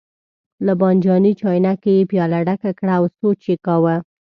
[0.65, 3.95] له بانجاني چاینکې یې پیاله ډکه کړه او سوچ یې کاوه.